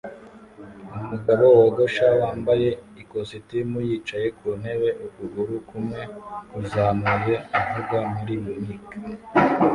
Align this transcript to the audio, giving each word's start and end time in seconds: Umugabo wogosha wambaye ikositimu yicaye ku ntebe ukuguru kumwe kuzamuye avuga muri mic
Umugabo 1.01 1.45
wogosha 1.57 2.07
wambaye 2.21 2.69
ikositimu 3.01 3.77
yicaye 3.87 4.27
ku 4.37 4.47
ntebe 4.59 4.89
ukuguru 5.05 5.53
kumwe 5.69 6.01
kuzamuye 6.49 7.35
avuga 7.59 7.97
muri 8.15 8.35
mic 8.45 8.85